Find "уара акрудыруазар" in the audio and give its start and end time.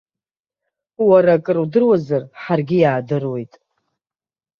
1.07-2.23